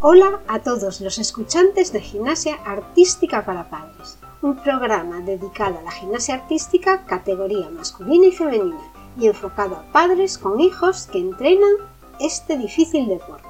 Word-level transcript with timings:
Hola 0.00 0.38
a 0.46 0.60
todos 0.60 1.00
los 1.00 1.18
escuchantes 1.18 1.92
de 1.92 2.00
Gimnasia 2.00 2.54
Artística 2.64 3.44
para 3.44 3.68
Padres, 3.68 4.16
un 4.42 4.54
programa 4.54 5.18
dedicado 5.22 5.76
a 5.76 5.82
la 5.82 5.90
gimnasia 5.90 6.36
artística 6.36 7.04
categoría 7.04 7.68
masculina 7.68 8.28
y 8.28 8.30
femenina 8.30 8.78
y 9.18 9.26
enfocado 9.26 9.74
a 9.74 9.82
padres 9.90 10.38
con 10.38 10.60
hijos 10.60 11.08
que 11.10 11.18
entrenan 11.18 11.72
este 12.20 12.56
difícil 12.56 13.08
deporte. 13.08 13.48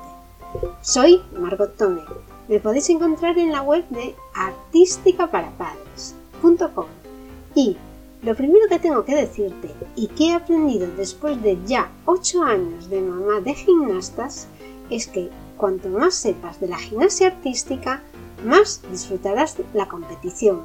Soy 0.81 1.21
Margot 1.39 1.77
Tome. 1.77 2.01
Me 2.49 2.61
podéis 2.61 2.89
encontrar 2.89 3.39
en 3.39 3.53
la 3.53 3.61
web 3.61 3.87
de 3.91 4.17
artísticaparapadres.com 4.35 6.87
y 7.55 7.77
lo 8.23 8.35
primero 8.35 8.67
que 8.71 8.79
tengo 8.79 9.05
que 9.05 9.17
decirte 9.17 9.69
y 9.97 10.07
que 10.07 10.29
he 10.29 10.33
aprendido 10.33 10.89
después 10.97 11.43
de 11.43 11.59
ya 11.67 11.91
8 12.07 12.43
años 12.43 12.89
de 12.89 13.03
mamá 13.03 13.43
de 13.43 13.53
gimnastas 13.53 14.47
es 14.89 15.07
que 15.07 15.29
cuanto 15.59 15.89
más 15.89 16.15
sepas 16.15 16.61
de 16.61 16.69
la 16.69 16.79
gimnasia 16.79 17.27
artística, 17.27 18.03
más 18.45 18.81
disfrutarás 18.91 19.57
la 19.75 19.89
competición. 19.89 20.63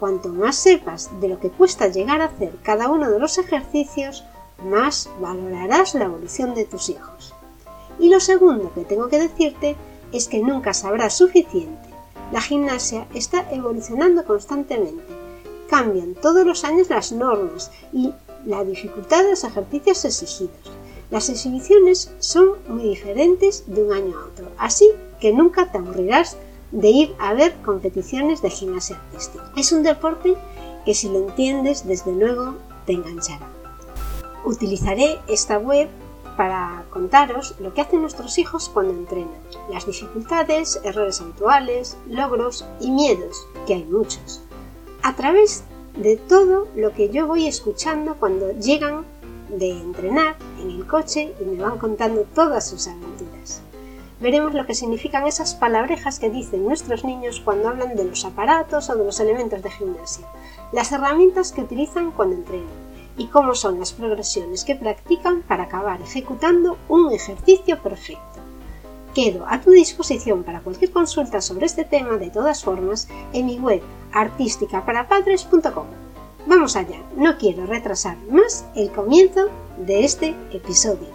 Cuanto 0.00 0.30
más 0.30 0.56
sepas 0.56 1.10
de 1.20 1.28
lo 1.28 1.38
que 1.38 1.50
cuesta 1.50 1.88
llegar 1.88 2.20
a 2.20 2.26
hacer 2.26 2.56
cada 2.62 2.88
uno 2.88 3.10
de 3.10 3.20
los 3.20 3.38
ejercicios, 3.38 4.24
más 4.64 5.08
valorarás 5.20 5.94
la 5.94 6.06
evolución 6.06 6.54
de 6.54 6.64
tus 6.64 6.88
hijos. 6.88 7.34
Y 8.00 8.08
lo 8.08 8.18
segundo 8.18 8.72
que 8.74 8.84
tengo 8.84 9.08
que 9.08 9.20
decirte 9.20 9.76
es 10.10 10.26
que 10.26 10.40
nunca 10.40 10.74
sabrás 10.74 11.14
suficiente. 11.14 11.88
La 12.32 12.40
gimnasia 12.40 13.06
está 13.14 13.48
evolucionando 13.52 14.24
constantemente. 14.24 15.04
Cambian 15.68 16.14
todos 16.14 16.44
los 16.46 16.64
años 16.64 16.88
las 16.88 17.12
normas 17.12 17.70
y 17.92 18.12
la 18.46 18.64
dificultad 18.64 19.22
de 19.22 19.30
los 19.30 19.44
ejercicios 19.44 20.04
exigidos. 20.04 20.70
Las 21.14 21.28
exhibiciones 21.28 22.12
son 22.18 22.54
muy 22.66 22.88
diferentes 22.88 23.72
de 23.72 23.84
un 23.84 23.92
año 23.92 24.18
a 24.18 24.24
otro, 24.24 24.50
así 24.58 24.90
que 25.20 25.32
nunca 25.32 25.70
te 25.70 25.78
aburrirás 25.78 26.36
de 26.72 26.88
ir 26.88 27.14
a 27.20 27.34
ver 27.34 27.54
competiciones 27.62 28.42
de 28.42 28.50
gimnasia 28.50 28.96
artística. 28.96 29.48
Es 29.56 29.70
un 29.70 29.84
deporte 29.84 30.34
que 30.84 30.92
si 30.92 31.08
lo 31.08 31.18
entiendes, 31.18 31.86
desde 31.86 32.10
luego, 32.10 32.56
te 32.84 32.94
enganchará. 32.94 33.46
Utilizaré 34.44 35.20
esta 35.28 35.56
web 35.56 35.88
para 36.36 36.84
contaros 36.90 37.54
lo 37.60 37.72
que 37.72 37.82
hacen 37.82 38.00
nuestros 38.00 38.36
hijos 38.38 38.68
cuando 38.68 38.92
entrenan, 38.92 39.38
las 39.70 39.86
dificultades, 39.86 40.80
errores 40.82 41.20
habituales, 41.20 41.96
logros 42.08 42.64
y 42.80 42.90
miedos, 42.90 43.36
que 43.68 43.74
hay 43.74 43.84
muchos, 43.84 44.42
a 45.04 45.14
través 45.14 45.62
de 45.96 46.16
todo 46.16 46.66
lo 46.74 46.92
que 46.92 47.10
yo 47.10 47.28
voy 47.28 47.46
escuchando 47.46 48.16
cuando 48.18 48.50
llegan 48.58 49.04
de 49.48 49.70
entrenar 49.70 50.36
en 50.64 50.70
el 50.70 50.86
coche 50.86 51.34
y 51.40 51.44
me 51.44 51.62
van 51.62 51.78
contando 51.78 52.22
todas 52.34 52.68
sus 52.68 52.88
aventuras. 52.88 53.62
Veremos 54.20 54.54
lo 54.54 54.64
que 54.64 54.74
significan 54.74 55.26
esas 55.26 55.54
palabrejas 55.54 56.18
que 56.18 56.30
dicen 56.30 56.64
nuestros 56.64 57.04
niños 57.04 57.40
cuando 57.44 57.68
hablan 57.68 57.94
de 57.94 58.04
los 58.04 58.24
aparatos 58.24 58.88
o 58.88 58.96
de 58.96 59.04
los 59.04 59.20
elementos 59.20 59.62
de 59.62 59.70
gimnasia, 59.70 60.26
las 60.72 60.92
herramientas 60.92 61.52
que 61.52 61.60
utilizan 61.60 62.10
cuando 62.10 62.36
entrenan 62.36 62.94
y 63.16 63.26
cómo 63.26 63.54
son 63.54 63.78
las 63.78 63.92
progresiones 63.92 64.64
que 64.64 64.76
practican 64.76 65.42
para 65.42 65.64
acabar 65.64 66.00
ejecutando 66.00 66.78
un 66.88 67.12
ejercicio 67.12 67.80
perfecto. 67.82 68.40
Quedo 69.14 69.46
a 69.48 69.60
tu 69.60 69.70
disposición 69.70 70.42
para 70.42 70.60
cualquier 70.60 70.90
consulta 70.90 71.40
sobre 71.40 71.66
este 71.66 71.84
tema 71.84 72.16
de 72.16 72.30
todas 72.30 72.64
formas 72.64 73.08
en 73.32 73.46
mi 73.46 73.58
web 73.58 73.82
artísticaparapadres.com. 74.12 75.86
Vamos 76.46 76.76
allá, 76.76 77.00
no 77.16 77.38
quiero 77.38 77.66
retrasar 77.66 78.16
más 78.30 78.64
el 78.74 78.90
comienzo 78.90 79.48
de 79.78 80.04
este 80.04 80.34
episodio. 80.52 81.08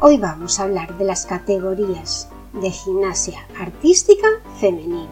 Hoy 0.00 0.16
vamos 0.18 0.60
a 0.60 0.64
hablar 0.64 0.96
de 0.96 1.04
las 1.04 1.26
categorías 1.26 2.28
de 2.52 2.70
gimnasia 2.70 3.40
artística 3.58 4.28
femenina. 4.60 5.10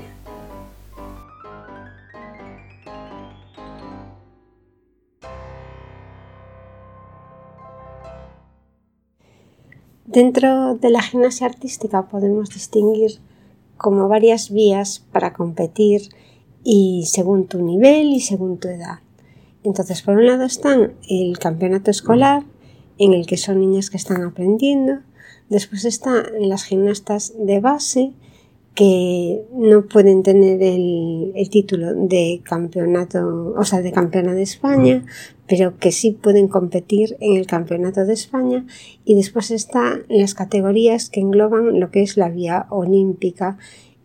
Dentro 10.07 10.77
de 10.77 10.91
la 10.91 11.03
gimnasia 11.03 11.47
artística 11.47 12.03
podemos 12.03 12.51
distinguir 12.51 13.19
como 13.77 14.09
varias 14.09 14.51
vías 14.51 15.01
para 15.11 15.33
competir 15.33 16.03
y 16.63 17.07
según 17.07 17.47
tu 17.47 17.61
nivel 17.61 18.13
y 18.13 18.21
según 18.21 18.59
tu 18.59 18.69
edad. 18.69 19.01
Entonces, 19.65 20.03
por 20.03 20.17
un 20.17 20.27
lado 20.27 20.45
están 20.45 20.95
el 21.09 21.39
campeonato 21.39 21.91
escolar, 21.91 22.45
en 22.99 23.15
el 23.15 23.27
que 23.27 23.37
son 23.37 23.61
niñas 23.61 23.91
que 23.91 23.97
están 23.97 24.23
aprendiendo. 24.23 25.01
Después 25.49 25.85
están 25.85 26.25
las 26.41 26.65
gimnastas 26.65 27.35
de 27.39 27.61
base, 27.61 28.13
que 28.75 29.45
no 29.53 29.87
pueden 29.87 30.23
tener 30.23 30.63
el, 30.63 31.49
título 31.51 31.95
de 31.95 32.41
campeonato, 32.43 33.55
o 33.57 33.65
sea, 33.65 33.83
de 33.83 33.93
campeona 33.93 34.33
de 34.33 34.43
España, 34.43 35.05
pero 35.47 35.77
que 35.79 35.93
sí 35.93 36.13
pueden 36.13 36.49
competir 36.49 37.17
en 37.21 37.37
el 37.37 37.47
campeonato 37.47 38.07
de 38.07 38.15
España. 38.15 38.65
Y 39.05 39.15
después 39.15 39.51
están 39.51 40.05
las 40.09 40.35
categorías 40.35 41.11
que 41.11 41.21
engloban 41.21 41.81
lo 41.81 41.91
que 41.91 42.03
es 42.03 42.17
la 42.17 42.31
vía 42.31 42.67
olímpica 42.71 43.59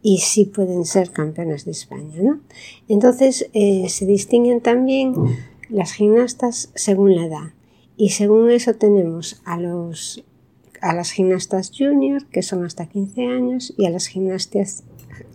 y 0.08 0.20
sí 0.20 0.46
pueden 0.46 0.86
ser 0.86 1.12
campeonas 1.12 1.66
de 1.66 1.72
España, 1.72 2.16
¿no? 2.22 2.40
Entonces 2.88 3.50
eh, 3.52 3.90
se 3.90 4.06
distinguen 4.06 4.62
también 4.62 5.14
las 5.68 5.92
gimnastas 5.92 6.72
según 6.76 7.14
la 7.14 7.26
edad. 7.26 7.54
Y 7.98 8.12
según 8.12 8.50
eso 8.50 8.74
tenemos 8.74 9.42
a 9.44 9.60
los 9.60 10.24
a 10.80 10.94
las 10.94 11.12
gimnastas 11.12 11.74
junior, 11.78 12.26
que 12.28 12.42
son 12.42 12.64
hasta 12.64 12.86
15 12.86 13.26
años, 13.26 13.74
y 13.78 13.86
a 13.86 13.90
las 13.90 14.08
gimnastas 14.08 14.86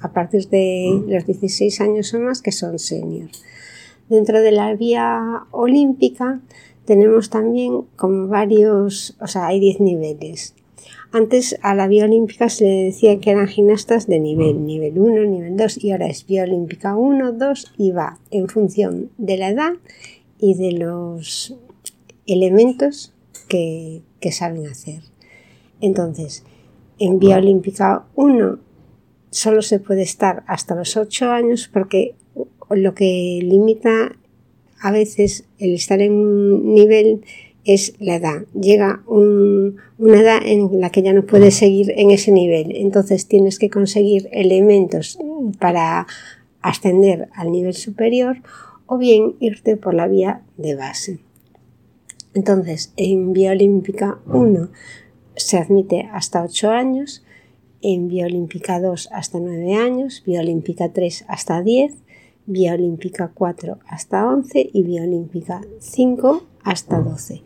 a 0.01 0.15
partir 0.15 0.49
de 0.49 1.03
los 1.07 1.27
16 1.27 1.79
años 1.83 2.15
o 2.15 2.21
más, 2.21 2.41
que 2.41 2.53
son 2.53 2.79
senior. 2.79 3.29
Dentro 4.09 4.41
de 4.41 4.53
la 4.53 4.75
vía 4.75 5.43
olímpica 5.51 6.41
tenemos 6.87 7.29
también 7.29 7.83
como 7.97 8.27
varios, 8.29 9.19
o 9.21 9.27
sea, 9.27 9.49
hay 9.49 9.61
10 9.61 9.81
niveles. 9.81 10.55
Antes 11.13 11.59
a 11.61 11.75
la 11.75 11.89
vía 11.89 12.05
olímpica 12.05 12.49
se 12.49 12.65
le 12.65 12.85
decía 12.85 13.21
que 13.21 13.31
eran 13.31 13.47
gimnastas 13.47 14.07
de 14.07 14.19
nivel, 14.19 14.65
nivel 14.65 14.99
1, 14.99 15.25
nivel 15.25 15.57
2, 15.57 15.85
y 15.85 15.91
ahora 15.91 16.07
es 16.07 16.27
vía 16.27 16.45
olímpica 16.45 16.97
1, 16.97 17.33
2 17.33 17.75
y 17.77 17.91
va 17.91 18.19
en 18.31 18.49
función 18.49 19.11
de 19.19 19.37
la 19.37 19.51
edad 19.51 19.73
y 20.39 20.55
de 20.55 20.73
los 20.73 21.55
elementos 22.27 23.13
que, 23.49 24.03
que 24.21 24.33
saben 24.33 24.67
hacer. 24.67 25.03
Entonces, 25.83 26.45
en 26.99 27.19
Vía 27.19 27.37
Olímpica 27.37 28.07
1 28.15 28.59
solo 29.31 29.63
se 29.63 29.81
puede 29.81 30.03
estar 30.03 30.45
hasta 30.47 30.75
los 30.75 30.97
8 30.97 31.31
años 31.31 31.69
porque 31.71 32.15
lo 32.71 32.95
que 32.95 33.41
limita 33.43 34.17
a 34.81 34.91
veces 34.91 35.45
el 35.59 35.75
estar 35.75 36.01
en 36.01 36.13
un 36.13 36.75
nivel 36.75 37.25
es 37.65 37.95
la 37.99 38.17
edad. 38.17 38.43
Llega 38.55 39.03
una 39.07 40.21
edad 40.21 40.41
en 40.45 40.81
la 40.81 40.91
que 40.91 41.03
ya 41.03 41.13
no 41.13 41.25
puedes 41.25 41.55
seguir 41.55 41.93
en 41.97 42.11
ese 42.11 42.33
nivel. 42.33 42.75
Entonces 42.77 43.29
tienes 43.29 43.59
que 43.59 43.71
conseguir 43.71 44.29
elementos 44.33 45.19
para 45.59 46.07
ascender 46.61 47.29
al 47.35 47.53
nivel 47.53 47.75
superior 47.75 48.39
o 48.87 48.99
bien 48.99 49.37
irte 49.41 49.77
por 49.77 49.95
la 49.95 50.09
vía 50.09 50.43
de 50.57 50.75
base. 50.75 51.19
Entonces, 52.35 52.93
en 52.97 53.33
Vía 53.33 53.53
Olímpica 53.53 54.19
1 54.27 54.71
se 55.37 55.59
admite 55.59 56.09
hasta 56.13 56.43
8 56.43 56.71
años, 56.71 57.25
en 57.83 58.09
Vía 58.09 58.27
Olímpica 58.27 58.81
2 58.81 59.11
hasta 59.13 59.39
9 59.39 59.75
años, 59.75 60.23
Vía 60.25 60.41
Olímpica 60.41 60.93
3 60.93 61.27
hasta 61.29 61.63
10, 61.63 61.95
Vía 62.47 62.75
Olímpica 62.75 63.31
4 63.35 63.79
hasta 63.87 64.29
11 64.29 64.71
y 64.73 64.83
Vía 64.83 65.03
Olímpica 65.03 65.63
5 65.79 66.45
hasta 66.63 67.01
12. 67.01 67.43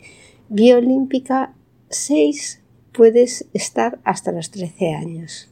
Vía 0.49 0.77
Olímpica 0.77 1.53
6 1.89 2.61
puedes 2.91 3.47
estar 3.53 3.99
hasta 4.03 4.31
los 4.31 4.51
13 4.51 4.93
años. 4.93 5.49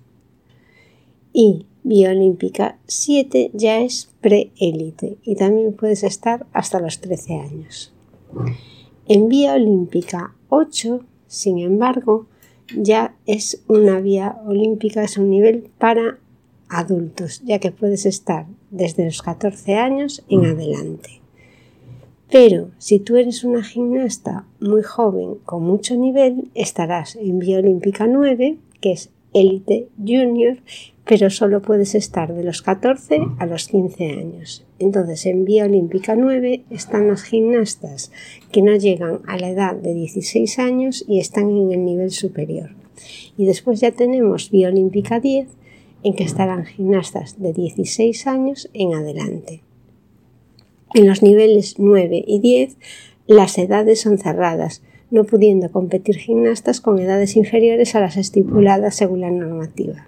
Y 1.33 1.67
Vía 1.83 2.11
Olímpica 2.11 2.79
7 2.87 3.51
ya 3.53 3.79
es 3.81 4.09
preélite 4.21 5.17
y 5.23 5.35
también 5.35 5.73
puedes 5.73 6.03
estar 6.03 6.45
hasta 6.53 6.79
los 6.79 7.01
13 7.01 7.35
años. 7.35 7.93
En 9.07 9.29
Vía 9.29 9.53
Olímpica 9.53 10.35
8 10.49 11.05
sin 11.27 11.59
embargo, 11.59 12.27
ya 12.75 13.15
es 13.25 13.63
una 13.67 13.99
vía 13.99 14.37
olímpica, 14.45 15.03
es 15.03 15.17
un 15.17 15.29
nivel 15.29 15.69
para 15.77 16.17
adultos, 16.69 17.41
ya 17.43 17.59
que 17.59 17.71
puedes 17.71 18.05
estar 18.05 18.45
desde 18.71 19.05
los 19.05 19.21
14 19.21 19.75
años 19.75 20.23
en 20.29 20.45
adelante. 20.45 21.21
Pero 22.31 22.71
si 22.79 22.99
tú 22.99 23.17
eres 23.17 23.43
una 23.43 23.63
gimnasta 23.63 24.45
muy 24.59 24.83
joven 24.83 25.35
con 25.45 25.63
mucho 25.63 25.95
nivel, 25.95 26.49
estarás 26.55 27.15
en 27.15 27.39
vía 27.39 27.59
olímpica 27.59 28.07
9, 28.07 28.57
que 28.81 28.91
es 28.91 29.09
élite 29.33 29.89
junior, 29.97 30.57
pero 31.05 31.29
solo 31.29 31.61
puedes 31.61 31.93
estar 31.93 32.33
de 32.33 32.43
los 32.43 32.61
14 32.61 33.19
a 33.37 33.45
los 33.45 33.67
15 33.67 34.09
años. 34.09 34.65
Entonces, 34.79 35.25
en 35.27 35.45
Vía 35.45 35.65
Olímpica 35.65 36.15
9 36.15 36.63
están 36.71 37.07
las 37.07 37.23
gimnastas 37.23 38.11
que 38.51 38.61
no 38.61 38.75
llegan 38.75 39.19
a 39.27 39.37
la 39.37 39.49
edad 39.49 39.75
de 39.75 39.93
16 39.93 40.59
años 40.59 41.05
y 41.07 41.19
están 41.19 41.49
en 41.51 41.71
el 41.71 41.85
nivel 41.85 42.11
superior. 42.11 42.71
Y 43.37 43.45
después 43.45 43.79
ya 43.81 43.91
tenemos 43.91 44.49
Vía 44.49 44.69
Olímpica 44.69 45.19
10, 45.19 45.47
en 46.05 46.13
que 46.13 46.23
estarán 46.23 46.65
gimnastas 46.65 47.41
de 47.41 47.51
16 47.51 48.27
años 48.27 48.69
en 48.73 48.93
adelante. 48.93 49.63
En 50.93 51.07
los 51.07 51.23
niveles 51.23 51.79
9 51.79 52.23
y 52.27 52.39
10 52.39 52.77
las 53.25 53.57
edades 53.57 54.01
son 54.01 54.19
cerradas, 54.19 54.83
no 55.09 55.23
pudiendo 55.23 55.71
competir 55.71 56.17
gimnastas 56.17 56.79
con 56.79 56.99
edades 56.99 57.35
inferiores 57.35 57.95
a 57.95 58.01
las 58.01 58.17
estipuladas 58.17 58.95
según 58.95 59.21
la 59.21 59.31
normativa. 59.31 60.07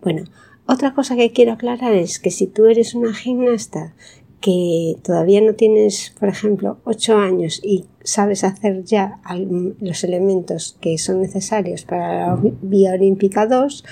Bueno, 0.00 0.26
otra 0.64 0.94
cosa 0.94 1.16
que 1.16 1.32
quiero 1.32 1.54
aclarar 1.54 1.92
es 1.92 2.20
que 2.20 2.30
si 2.30 2.46
tú 2.46 2.66
eres 2.66 2.94
una 2.94 3.12
gimnasta 3.12 3.96
que 4.40 4.94
todavía 5.02 5.40
no 5.40 5.54
tienes, 5.54 6.14
por 6.20 6.28
ejemplo, 6.28 6.78
8 6.84 7.18
años 7.18 7.60
y 7.64 7.86
sabes 8.04 8.44
hacer 8.44 8.84
ya 8.84 9.20
los 9.80 10.04
elementos 10.04 10.76
que 10.80 10.98
son 10.98 11.20
necesarios 11.20 11.84
para 11.84 12.28
la 12.28 12.40
vía 12.62 12.92
olímpica 12.92 13.48
2, 13.48 13.84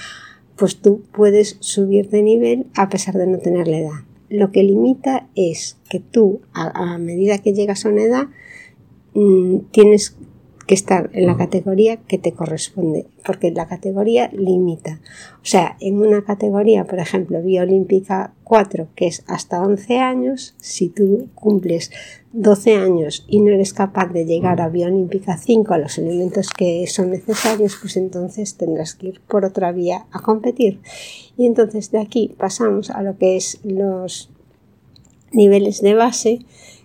pues 0.58 0.76
tú 0.76 1.02
puedes 1.12 1.56
subir 1.60 2.10
de 2.10 2.22
nivel 2.22 2.66
a 2.74 2.88
pesar 2.88 3.14
de 3.14 3.26
no 3.26 3.38
tener 3.38 3.68
la 3.68 3.78
edad. 3.78 4.00
Lo 4.28 4.50
que 4.50 4.62
limita 4.62 5.28
es 5.34 5.78
que 5.88 6.00
tú, 6.00 6.40
a, 6.52 6.98
medida 6.98 7.38
que 7.38 7.54
llegas 7.54 7.86
a 7.86 7.88
una 7.88 8.02
edad, 8.02 8.26
mm, 9.14 9.58
tienes 9.70 10.16
que 10.68 10.74
estar 10.74 11.08
en 11.14 11.26
la 11.26 11.38
categoría 11.38 11.96
que 11.96 12.18
te 12.18 12.32
corresponde, 12.32 13.06
porque 13.24 13.50
la 13.50 13.66
categoría 13.66 14.28
limita. 14.34 15.00
O 15.36 15.46
sea, 15.46 15.78
en 15.80 15.96
una 15.96 16.22
categoría, 16.24 16.84
por 16.84 16.98
ejemplo, 16.98 17.38
Olímpica 17.38 18.34
4, 18.44 18.88
que 18.94 19.06
es 19.06 19.24
hasta 19.26 19.62
11 19.62 19.98
años, 19.98 20.54
si 20.58 20.90
tú 20.90 21.30
cumples 21.34 21.90
12 22.34 22.76
años 22.76 23.24
y 23.26 23.40
no 23.40 23.50
eres 23.50 23.72
capaz 23.72 24.12
de 24.12 24.26
llegar 24.26 24.60
a 24.60 24.66
Olímpica 24.66 25.38
5 25.38 25.72
a 25.72 25.78
los 25.78 25.96
elementos 25.96 26.50
que 26.50 26.86
son 26.86 27.12
necesarios, 27.12 27.78
pues 27.80 27.96
entonces 27.96 28.58
tendrás 28.58 28.94
que 28.94 29.08
ir 29.08 29.20
por 29.26 29.46
otra 29.46 29.72
vía 29.72 30.04
a 30.12 30.20
competir. 30.20 30.80
Y 31.38 31.46
entonces 31.46 31.90
de 31.92 32.00
aquí 32.00 32.34
pasamos 32.36 32.90
a 32.90 33.02
lo 33.02 33.16
que 33.16 33.38
es 33.38 33.58
los 33.64 34.30
niveles 35.32 35.80
de 35.80 35.94
base, 35.94 36.40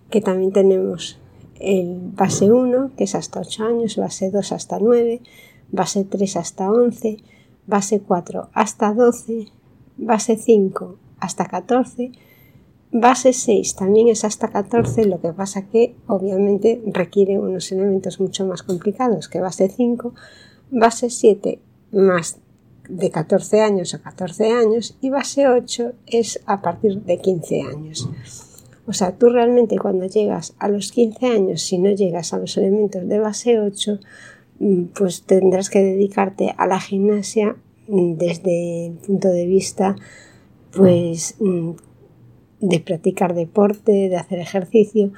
que 0.10 0.22
también 0.22 0.54
tenemos 0.54 1.20
el 1.60 2.12
base 2.14 2.52
1, 2.52 2.92
que 2.98 3.06
es 3.06 3.16
hasta 3.16 3.40
8 3.40 3.64
años, 3.64 3.98
base 3.98 4.32
2 4.32 4.52
hasta 4.52 4.80
9, 4.80 5.22
base 5.72 6.04
3 6.04 6.38
hasta 6.38 6.72
11, 6.72 7.18
base 7.68 8.02
4 8.02 8.50
hasta 8.54 8.94
12, 8.94 9.48
base 9.98 10.38
5 10.38 10.98
hasta 11.20 11.46
14, 11.46 12.12
base 12.92 13.34
6 13.34 13.76
también 13.76 14.10
es 14.10 14.24
hasta 14.24 14.50
14, 14.50 15.06
lo 15.06 15.22
que 15.22 15.34
pasa 15.34 15.68
que 15.68 15.96
obviamente 16.08 16.82
requiere 16.86 17.40
unos 17.40 17.72
elementos 17.72 18.20
mucho 18.20 18.46
más 18.46 18.64
complicados 18.64 19.30
que 19.30 19.40
base 19.40 19.70
5, 19.70 20.14
base 20.72 21.10
7 21.10 21.60
más 21.92 22.38
de 22.90 23.10
14 23.10 23.62
años 23.62 23.94
a 23.94 24.02
14 24.02 24.52
años 24.52 24.98
y 25.02 25.10
base 25.10 25.48
8 25.48 25.94
es 26.06 26.42
a 26.46 26.62
partir 26.62 27.02
de 27.02 27.20
15 27.20 27.62
años. 27.62 28.10
O 28.86 28.94
sea, 28.94 29.16
tú 29.18 29.30
realmente 29.30 29.78
cuando 29.78 30.06
llegas 30.06 30.56
a 30.60 30.68
los 30.68 30.92
15 30.92 31.26
años, 31.28 31.62
si 31.62 31.78
no 31.78 31.92
llegas 31.92 32.34
a 32.34 32.38
los 32.38 32.58
elementos 32.58 33.08
de 33.08 33.20
base 33.20 33.60
8, 33.60 34.00
mm, 34.60 34.84
pues 34.96 35.24
tendrás 35.24 35.70
que 35.70 35.82
dedicarte 35.82 36.54
a 36.58 36.68
la 36.68 36.80
gimnasia 36.80 37.56
mm, 37.88 38.14
desde 38.16 38.88
el 38.88 38.94
punto 38.94 39.30
de 39.30 39.46
vista 39.46 39.96
pues 40.72 41.36
mm, 41.40 41.72
de 42.60 42.80
practicar 42.80 43.36
deporte, 43.36 44.10
de 44.10 44.18
hacer 44.18 44.40
ejercicio 44.40 45.12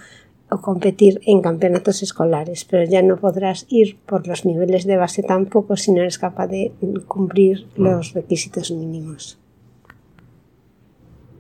o 0.51 0.61
competir 0.61 1.21
en 1.25 1.41
campeonatos 1.41 2.03
escolares, 2.03 2.65
pero 2.65 2.83
ya 2.83 3.01
no 3.01 3.17
podrás 3.17 3.65
ir 3.69 3.97
por 4.05 4.27
los 4.27 4.45
niveles 4.45 4.85
de 4.85 4.97
base 4.97 5.23
tampoco 5.23 5.75
si 5.75 5.91
no 5.91 6.01
eres 6.01 6.19
capaz 6.19 6.47
de 6.47 6.71
cumplir 7.07 7.67
los 7.75 8.13
requisitos 8.13 8.69
mínimos. 8.71 9.39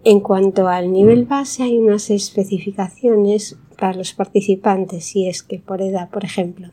En 0.07 0.19
cuanto 0.19 0.67
al 0.67 0.93
nivel 0.93 1.25
base, 1.25 1.63
hay 1.63 1.79
unas 1.79 2.11
especificaciones 2.11 3.57
para 3.75 3.95
los 3.95 4.13
participantes 4.13 5.15
y 5.15 5.27
es 5.27 5.41
que 5.41 5.57
por 5.57 5.81
edad, 5.81 6.11
por 6.11 6.23
ejemplo, 6.23 6.69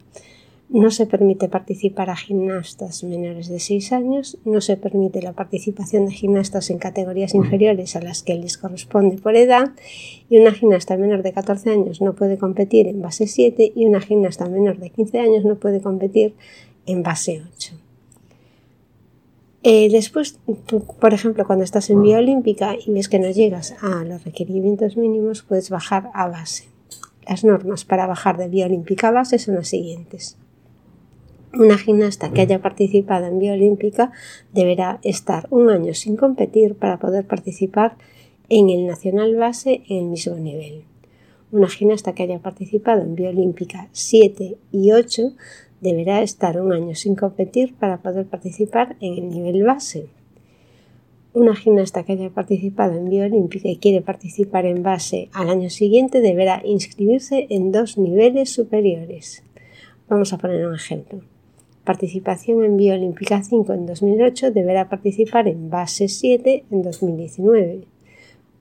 no 0.68 0.90
se 0.90 1.06
permite 1.06 1.48
participar 1.48 2.10
a 2.10 2.16
gimnastas 2.16 3.02
menores 3.04 3.48
de 3.48 3.58
6 3.58 3.92
años, 3.92 4.36
no 4.44 4.60
se 4.60 4.76
permite 4.76 5.22
la 5.22 5.32
participación 5.32 6.04
de 6.04 6.12
gimnastas 6.12 6.68
en 6.68 6.76
categorías 6.76 7.34
inferiores 7.34 7.96
a 7.96 8.02
las 8.02 8.22
que 8.22 8.34
les 8.34 8.58
corresponde 8.58 9.16
por 9.16 9.34
edad 9.34 9.70
y 10.28 10.36
una 10.36 10.52
gimnasta 10.52 10.98
menor 10.98 11.22
de 11.22 11.32
14 11.32 11.70
años 11.70 12.02
no 12.02 12.14
puede 12.14 12.36
competir 12.36 12.86
en 12.86 13.00
base 13.00 13.26
7 13.26 13.72
y 13.74 13.86
una 13.86 14.02
gimnasta 14.02 14.46
menor 14.46 14.76
de 14.76 14.90
15 14.90 15.20
años 15.20 15.44
no 15.46 15.56
puede 15.56 15.80
competir 15.80 16.34
en 16.84 17.02
base 17.02 17.42
8. 17.56 17.91
Eh, 19.64 19.88
después, 19.90 20.40
por 21.00 21.14
ejemplo, 21.14 21.46
cuando 21.46 21.64
estás 21.64 21.88
en 21.90 22.02
vía 22.02 22.18
olímpica 22.18 22.74
y 22.74 22.90
ves 22.90 23.08
que 23.08 23.20
no 23.20 23.30
llegas 23.30 23.76
a 23.80 24.04
los 24.04 24.24
requerimientos 24.24 24.96
mínimos, 24.96 25.42
puedes 25.42 25.70
bajar 25.70 26.10
a 26.14 26.28
base. 26.28 26.64
Las 27.28 27.44
normas 27.44 27.84
para 27.84 28.06
bajar 28.06 28.36
de 28.38 28.48
vía 28.48 28.66
olímpica 28.66 29.08
a 29.08 29.12
base 29.12 29.38
son 29.38 29.54
las 29.54 29.68
siguientes. 29.68 30.36
Una 31.54 31.78
gimnasta 31.78 32.32
que 32.32 32.40
haya 32.40 32.60
participado 32.60 33.26
en 33.26 33.38
vía 33.38 33.52
olímpica 33.52 34.10
deberá 34.52 34.98
estar 35.02 35.46
un 35.50 35.70
año 35.70 35.94
sin 35.94 36.16
competir 36.16 36.74
para 36.74 36.98
poder 36.98 37.26
participar 37.26 37.96
en 38.48 38.70
el 38.70 38.86
nacional 38.86 39.36
base 39.36 39.82
en 39.88 39.98
el 39.98 40.04
mismo 40.06 40.34
nivel. 40.36 40.84
Una 41.52 41.68
gimnasta 41.68 42.14
que 42.14 42.22
haya 42.24 42.38
participado 42.38 43.02
en 43.02 43.14
vía 43.14 43.28
olímpica 43.28 43.88
7 43.92 44.56
y 44.72 44.92
8 44.92 45.34
deberá 45.82 46.22
estar 46.22 46.58
un 46.60 46.72
año 46.72 46.94
sin 46.94 47.16
competir 47.16 47.74
para 47.74 47.98
poder 47.98 48.24
participar 48.26 48.96
en 49.00 49.14
el 49.14 49.28
nivel 49.28 49.64
base. 49.64 50.06
Una 51.34 51.56
gimnasta 51.56 52.04
que 52.04 52.12
haya 52.12 52.30
participado 52.30 52.94
en 52.94 53.10
vía 53.10 53.24
olímpica 53.24 53.68
y 53.68 53.76
quiere 53.76 54.00
participar 54.00 54.64
en 54.64 54.82
base 54.82 55.28
al 55.32 55.50
año 55.50 55.70
siguiente 55.70 56.20
deberá 56.20 56.62
inscribirse 56.64 57.46
en 57.50 57.72
dos 57.72 57.98
niveles 57.98 58.50
superiores. 58.50 59.42
Vamos 60.08 60.32
a 60.32 60.38
poner 60.38 60.66
un 60.66 60.74
ejemplo. 60.74 61.20
Participación 61.84 62.64
en 62.64 62.76
vía 62.76 62.94
olímpica 62.94 63.42
5 63.42 63.72
en 63.72 63.86
2008 63.86 64.52
deberá 64.52 64.88
participar 64.88 65.48
en 65.48 65.68
base 65.68 66.06
7 66.08 66.64
en 66.70 66.82
2019 66.82 67.91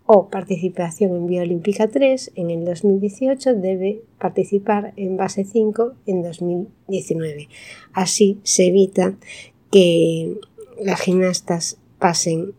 o 0.06 0.30
participación 0.30 1.16
en 1.16 1.28
Vía 1.28 1.44
Olímpica 1.44 1.88
3 1.88 2.34
en 2.36 2.50
el 2.50 2.66
2018 2.66 3.56
debe 3.56 4.02
participar 4.20 4.94
en 4.98 5.18
base 5.18 5.46
5 5.46 5.94
en 6.06 6.24
2019. 6.24 7.48
Así 7.94 8.40
se 8.44 8.68
evita 8.68 9.16
que 9.72 10.38
las 10.82 11.00
gimnastas 11.00 11.78
pasen 12.00 12.54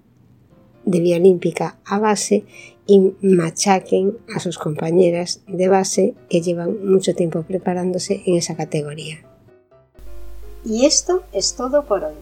de 0.84 1.00
vía 1.00 1.16
olímpica 1.16 1.78
a 1.84 1.99
base 1.99 2.44
y 2.87 3.12
machaquen 3.20 4.18
a 4.34 4.40
sus 4.40 4.58
compañeras 4.58 5.42
de 5.46 5.68
base 5.68 6.14
que 6.28 6.40
llevan 6.40 6.84
mucho 6.87 7.14
tiempo 7.14 7.42
preparándose 7.42 8.22
en 8.26 8.37
esa 8.37 8.56
categoría. 8.56 9.22
Y 10.64 10.87
esto 10.87 11.22
es 11.32 11.54
todo 11.54 11.87
por 11.87 12.04
hoy. 12.04 12.14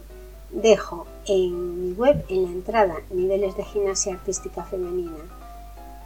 Dejo 0.51 1.05
en 1.27 1.81
mi 1.81 1.93
web, 1.93 2.25
en 2.29 2.43
la 2.43 2.49
entrada, 2.49 2.95
niveles 3.11 3.55
de 3.57 3.63
gimnasia 3.63 4.13
artística 4.13 4.63
femenina, 4.63 5.17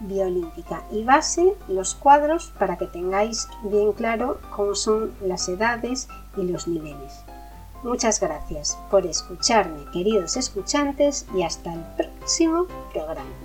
biolímpica 0.02 0.84
y 0.92 1.04
base, 1.04 1.56
los 1.68 1.96
cuadros 1.96 2.52
para 2.60 2.78
que 2.78 2.88
tengáis 2.88 3.48
bien 3.64 3.94
claro 3.94 4.40
cómo 4.56 4.76
son 4.76 5.14
las 5.22 5.48
edades 5.48 6.08
y 6.38 6.44
los 6.44 6.68
niveles. 6.68 7.24
Muchas 7.84 8.20
gracias 8.20 8.78
por 8.90 9.06
escucharme, 9.06 9.86
queridos 9.92 10.38
escuchantes, 10.38 11.26
y 11.36 11.44
hasta 11.44 11.74
el 11.74 11.82
próximo 11.96 12.66
programa. 12.92 13.45